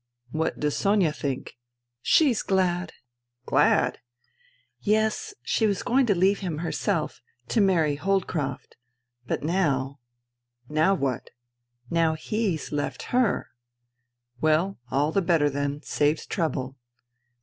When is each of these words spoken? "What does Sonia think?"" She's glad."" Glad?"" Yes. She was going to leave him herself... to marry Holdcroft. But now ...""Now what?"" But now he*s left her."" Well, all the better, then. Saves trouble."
"What 0.31 0.59
does 0.59 0.75
Sonia 0.75 1.13
think?"" 1.13 1.59
She's 2.15 2.41
glad."" 2.41 2.93
Glad?"" 3.45 3.99
Yes. 4.79 5.35
She 5.43 5.67
was 5.67 5.83
going 5.83 6.07
to 6.07 6.15
leave 6.15 6.39
him 6.39 6.57
herself... 6.57 7.21
to 7.49 7.61
marry 7.61 7.97
Holdcroft. 7.97 8.77
But 9.27 9.43
now 9.43 9.99
...""Now 10.67 10.95
what?"" 10.95 11.25
But 11.89 11.93
now 11.95 12.13
he*s 12.15 12.71
left 12.71 13.03
her."" 13.13 13.49
Well, 14.41 14.79
all 14.89 15.11
the 15.11 15.21
better, 15.21 15.51
then. 15.51 15.83
Saves 15.83 16.25
trouble." 16.25 16.77